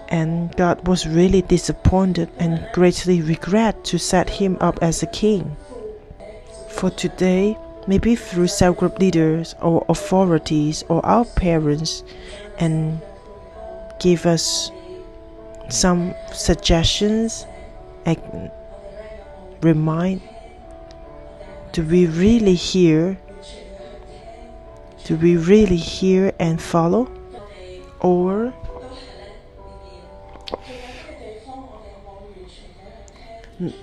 [0.09, 5.57] And God was really disappointed and greatly regret to set him up as a king.
[6.69, 7.57] For today,
[7.87, 12.05] maybe through cell group leaders or authorities or our parents
[12.59, 13.01] and
[13.99, 14.71] give us
[15.71, 17.47] some suggestions
[18.05, 18.51] and
[19.67, 20.21] remind
[21.73, 23.19] do we really hear
[25.05, 27.09] do we really hear and follow
[28.01, 28.53] or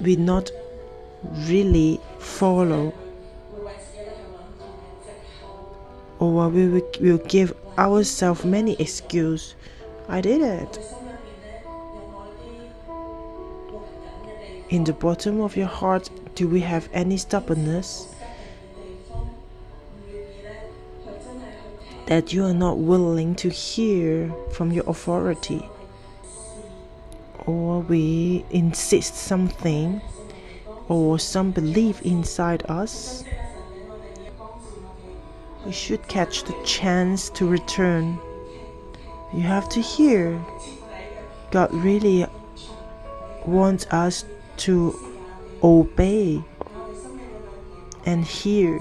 [0.01, 0.51] we not
[1.47, 2.93] really follow
[6.19, 9.55] or we will, will give ourselves many excuses.
[10.07, 10.79] I did it.
[14.73, 18.07] In the bottom of your heart, do we have any stubbornness?
[22.07, 25.69] That you are not willing to hear from your authority?
[27.45, 30.01] Or we insist something
[30.87, 33.23] or some belief inside us?
[35.67, 38.17] we should catch the chance to return.
[39.35, 40.43] You have to hear.
[41.51, 42.25] God really
[43.45, 44.25] wants us
[44.57, 44.99] to
[45.63, 46.43] obey
[48.05, 48.79] and hear.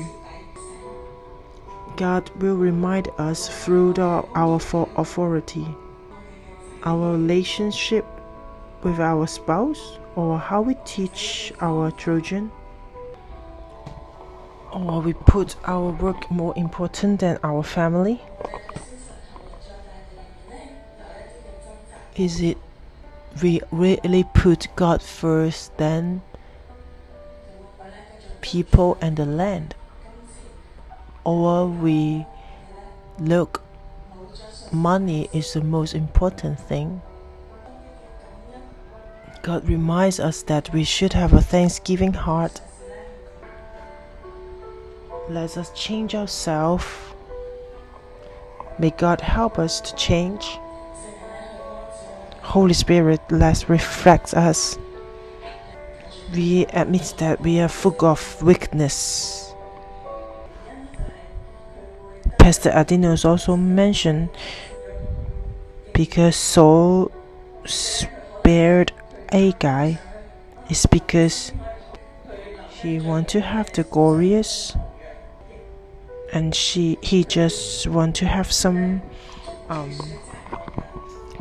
[1.96, 4.56] God will remind us through the, our
[4.96, 5.66] authority,
[6.84, 8.04] our relationship
[8.82, 12.50] with our spouse, or how we teach our children
[14.72, 18.20] or we put our work more important than our family?
[22.16, 22.58] Is it
[23.40, 26.22] we really put God first, then
[28.40, 29.74] people and the land,
[31.24, 32.26] or we
[33.18, 33.62] look
[34.72, 37.00] money is the most important thing.
[39.42, 42.60] God reminds us that we should have a thanksgiving heart.
[45.28, 46.84] Let us change ourselves.
[48.78, 50.58] May God help us to change.
[52.52, 54.76] Holy Spirit, let's reflect us.
[56.34, 59.54] We admit that we are full of weakness.
[62.38, 64.28] Pastor Adinos also mentioned
[65.94, 67.10] because Saul
[67.64, 68.92] spared
[69.30, 69.96] Agag
[70.68, 71.52] is because
[72.68, 74.76] he want to have the glorious
[76.34, 79.00] and she he just want to have some
[79.70, 79.96] um,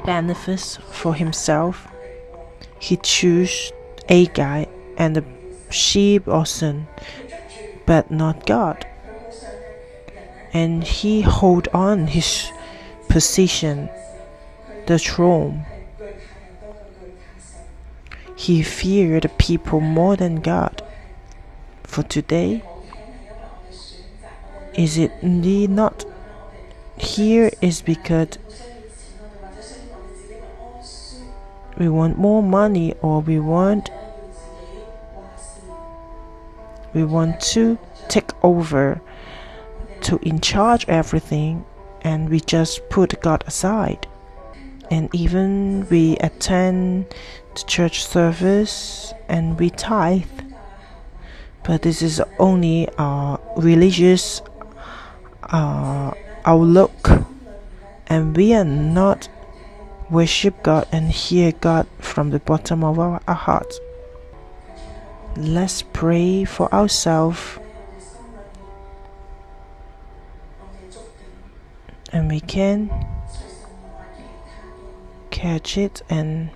[0.05, 1.87] benefits for himself.
[2.79, 3.71] He choose
[4.09, 5.23] Agag and the
[5.69, 6.87] sheep or oxen,
[7.85, 8.85] but not God.
[10.53, 12.51] And he hold on his
[13.07, 13.89] position,
[14.87, 15.65] the throne.
[18.35, 20.81] He feared people more than God.
[21.83, 22.63] For today,
[24.73, 26.05] is it indeed not?
[26.97, 28.37] Here is because
[31.81, 33.89] we want more money or we want
[36.93, 39.01] we want to take over
[40.01, 41.65] to in charge everything
[42.03, 44.05] and we just put God aside.
[44.91, 47.07] And even we attend
[47.55, 50.37] the church service and we tithe.
[51.63, 54.41] But this is only a religious
[55.43, 56.11] uh,
[56.45, 57.09] outlook.
[58.07, 59.29] And we are not
[60.11, 63.79] worship God and hear God from the bottom of our, our hearts.
[65.37, 67.57] Let's pray for ourselves.
[72.11, 72.91] And we can
[75.29, 76.49] catch it and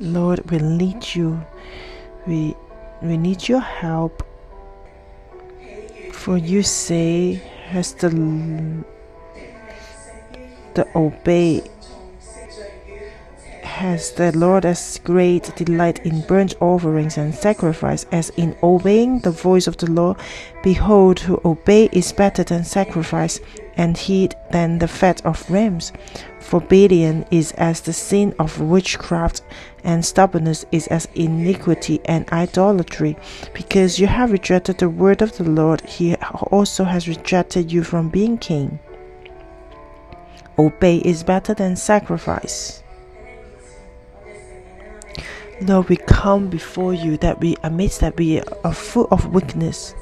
[0.00, 1.40] Lord we need you.
[2.26, 2.56] We
[3.00, 4.26] we need your help.
[6.12, 7.34] For you say
[7.68, 8.10] has the
[10.74, 11.62] the obey
[13.80, 19.30] has the Lord as great delight in burnt offerings and sacrifice as in obeying the
[19.30, 20.18] voice of the Lord.
[20.62, 23.40] Behold, to obey is better than sacrifice,
[23.78, 25.94] and heed than the fat of rams.
[26.40, 29.40] Forbidden is as the sin of witchcraft,
[29.82, 33.16] and stubbornness is as iniquity and idolatry.
[33.54, 36.16] Because you have rejected the word of the Lord, he
[36.50, 38.78] also has rejected you from being king.
[40.60, 42.82] Obey is better than sacrifice.
[45.62, 49.94] Lord, we come before you that we admit that we are full of weakness.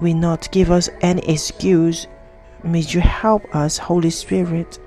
[0.00, 2.08] We not give us any excuse.
[2.64, 4.80] May you help us, Holy Spirit.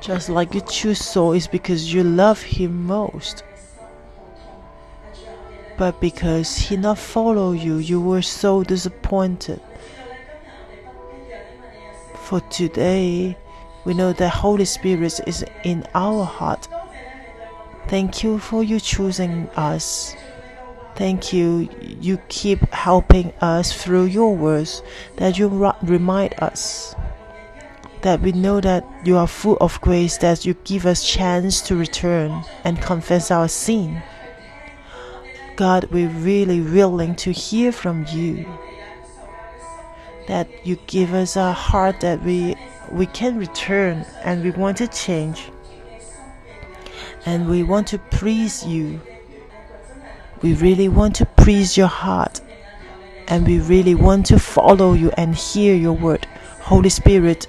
[0.00, 3.44] Just like you choose Saul is because you love him most
[5.76, 9.60] but because he not follow you, you were so disappointed.
[12.16, 13.36] For today,
[13.84, 16.68] we know that Holy Spirit is in our heart.
[17.88, 20.16] Thank you for you choosing us.
[20.96, 21.68] Thank you.
[22.00, 24.82] You keep helping us through your words,
[25.16, 25.48] that you
[25.82, 26.94] remind us
[28.04, 31.74] that we know that you are full of grace, that you give us chance to
[31.74, 34.02] return and confess our sin.
[35.56, 38.46] God, we're really willing to hear from you.
[40.26, 42.56] That you give us a heart that we
[42.90, 45.50] we can return and we want to change.
[47.26, 49.00] And we want to please you.
[50.42, 52.40] We really want to please your heart.
[53.28, 56.26] And we really want to follow you and hear your word.
[56.60, 57.46] Holy Spirit,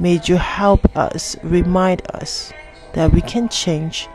[0.00, 2.52] may you help us, remind us
[2.94, 4.08] that we can change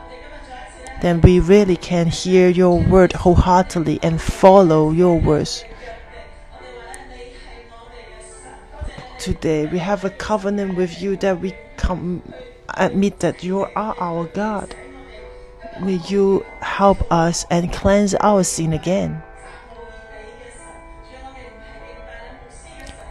[1.02, 5.66] then we really can hear your word wholeheartedly and follow your words.
[9.20, 12.22] Today we have a covenant with you that we come
[12.76, 14.76] admit that you are our God.
[15.82, 19.24] May you help us and cleanse our sin again?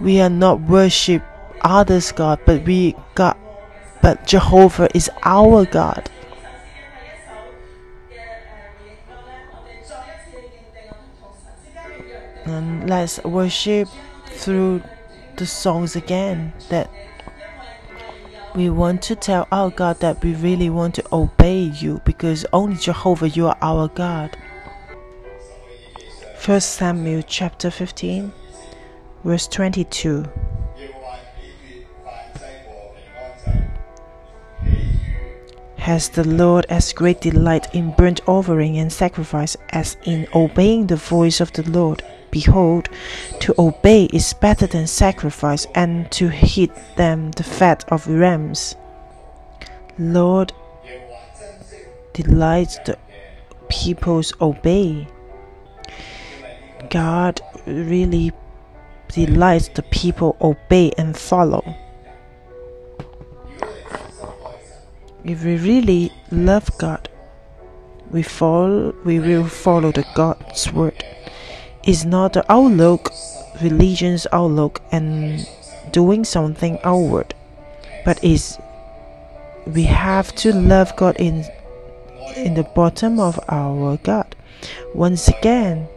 [0.01, 1.23] We are not worship
[1.63, 3.37] others God, but we God,
[4.01, 6.09] but Jehovah is our God.
[12.87, 13.89] Let's worship
[14.27, 14.83] through
[15.37, 16.91] the songs again that
[18.55, 22.77] we want to tell our God that we really want to obey you because only
[22.77, 24.37] Jehovah you are our God.
[26.37, 28.33] First Samuel chapter 15
[29.25, 30.25] verse 22
[35.77, 40.97] Has the Lord as great delight in burnt offering and sacrifice as in obeying the
[40.97, 42.03] voice of the Lord?
[42.31, 42.89] Behold,
[43.41, 48.77] to obey is better than sacrifice, and to heed them the fat of rams.
[49.99, 50.53] Lord
[52.13, 52.99] delights the
[53.69, 55.07] people's obey.
[56.89, 58.33] God really
[59.09, 61.63] delights the people obey and follow.
[65.25, 67.09] If we really love God,
[68.11, 71.05] we follow we will follow the God's word
[71.85, 73.13] is not the outlook,
[73.63, 75.49] religion's outlook, and
[75.93, 77.35] doing something outward,
[78.05, 78.59] but is
[79.67, 81.45] we have to love God in
[82.37, 84.37] in the bottom of our God.
[84.95, 85.89] Once again,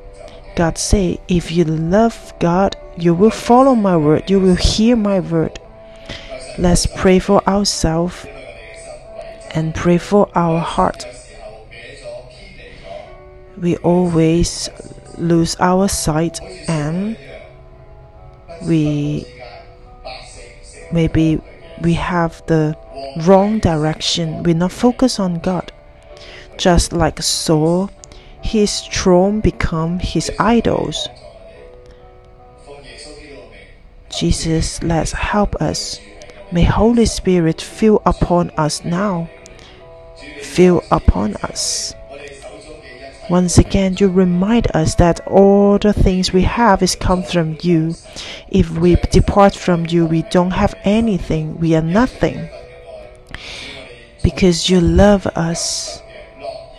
[0.55, 5.19] God say, if you love God, you will follow my word, you will hear my
[5.19, 5.59] word.
[6.57, 8.25] Let's pray for ourselves
[9.51, 11.05] and pray for our heart.
[13.57, 14.69] We always
[15.17, 17.17] lose our sight and
[18.63, 19.25] we
[20.91, 21.41] maybe
[21.81, 22.77] we have the
[23.25, 24.43] wrong direction.
[24.43, 25.71] We're not focus on god.
[26.57, 27.89] Just like saul
[28.41, 31.07] his throne become his idols.
[34.09, 35.99] Jesus let's help us.
[36.51, 39.29] May holy spirit fill upon us now.
[40.41, 41.95] Fill upon us
[43.29, 47.95] once again, you remind us that all the things we have is come from you.
[48.49, 51.57] If we depart from you, we don't have anything.
[51.57, 52.49] We are nothing.
[54.23, 56.01] Because you love us,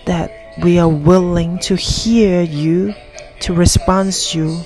[0.07, 0.31] that
[0.63, 2.95] we are willing to hear you,
[3.41, 4.65] to respond to you,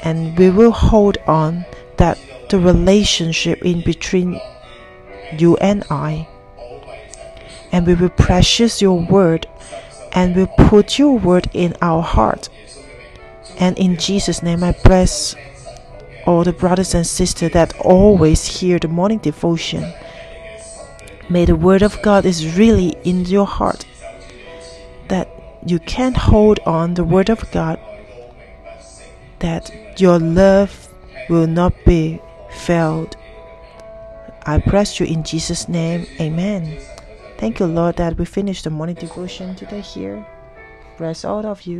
[0.00, 1.64] and we will hold on
[1.96, 2.18] that
[2.50, 4.40] the relationship in between
[5.36, 6.28] you and I,
[7.72, 9.46] and we will precious your word
[10.12, 12.48] and will put your word in our heart.
[13.58, 15.34] And in Jesus' name, I bless
[16.26, 19.92] all the brothers and sisters that always hear the morning devotion.
[21.30, 23.84] May the word of God is really in your heart,
[25.08, 25.28] that
[25.66, 27.78] you can hold on the word of God,
[29.40, 30.88] that your love
[31.28, 33.16] will not be failed.
[34.44, 36.06] I bless you in Jesus' name.
[36.20, 36.78] Amen.
[37.38, 40.26] Thank you, Lord, that we finished the morning devotion today here.
[40.98, 41.76] Bless all of you.